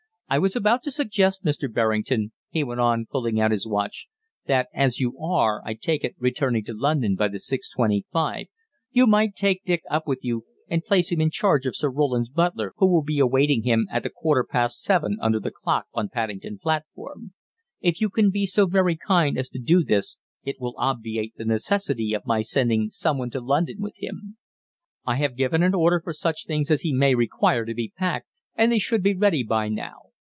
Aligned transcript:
I 0.33 0.39
was 0.39 0.55
about 0.55 0.81
to 0.83 0.91
suggest, 0.91 1.43
Mr. 1.43 1.69
Berrington," 1.69 2.31
he 2.49 2.63
went 2.63 2.79
on, 2.79 3.05
pulling 3.05 3.37
out 3.41 3.51
his 3.51 3.67
watch, 3.67 4.07
"that 4.45 4.69
as 4.73 4.97
you 4.97 5.19
are, 5.19 5.61
I 5.65 5.73
take 5.73 6.05
it, 6.05 6.15
returning 6.17 6.63
to 6.63 6.73
London 6.73 7.15
by 7.15 7.27
the 7.27 7.37
6:25, 7.37 8.45
you 8.91 9.07
might 9.07 9.35
take 9.35 9.65
Dick 9.65 9.81
up 9.91 10.07
with 10.07 10.19
you 10.23 10.45
and 10.69 10.85
place 10.85 11.11
him 11.11 11.19
in 11.19 11.31
charge 11.31 11.65
of 11.65 11.75
Sir 11.75 11.91
Roland's 11.91 12.29
butler 12.29 12.71
who 12.77 12.89
will 12.89 13.03
be 13.03 13.19
awaiting 13.19 13.63
him 13.63 13.87
at 13.91 14.05
a 14.05 14.09
quarter 14.09 14.45
past 14.49 14.81
seven 14.81 15.17
under 15.19 15.37
the 15.37 15.51
clock 15.51 15.87
on 15.93 16.07
Paddington 16.07 16.59
platform. 16.59 17.33
If 17.81 17.99
you 17.99 18.09
can 18.09 18.29
be 18.31 18.45
so 18.45 18.67
very 18.67 18.95
kind 18.95 19.37
as 19.37 19.49
to 19.49 19.59
do 19.59 19.83
this 19.83 20.17
it 20.45 20.55
will 20.61 20.75
obviate 20.77 21.35
the 21.35 21.43
necessity 21.43 22.13
of 22.13 22.25
my 22.25 22.39
sending 22.39 22.89
someone 22.89 23.31
to 23.31 23.41
London 23.41 23.81
with 23.81 24.01
him. 24.01 24.37
I 25.05 25.15
have 25.17 25.35
given 25.35 25.61
an 25.61 25.75
order 25.75 25.99
for 26.01 26.13
such 26.13 26.45
things 26.45 26.71
as 26.71 26.83
he 26.83 26.97
way 26.97 27.15
require 27.15 27.65
to 27.65 27.73
be 27.73 27.91
packed, 27.97 28.27
and 28.55 28.71
they 28.71 28.79
should 28.79 29.03
be 29.03 29.13
ready 29.13 29.43
by 29.43 29.67
now. 29.67 29.97